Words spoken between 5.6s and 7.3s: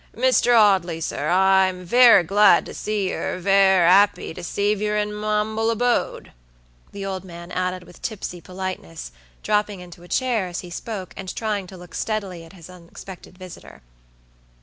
'bode," the old